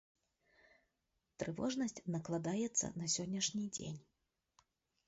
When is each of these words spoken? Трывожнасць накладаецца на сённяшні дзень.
Трывожнасць 1.43 2.01
накладаецца 2.17 2.85
на 2.99 3.05
сённяшні 3.19 3.65
дзень. 3.79 3.99